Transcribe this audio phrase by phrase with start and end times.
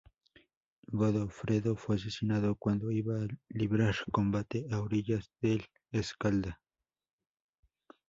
[0.93, 6.59] Godofredo fue asesinado cuando iba a librar combate a orillas del Escalda.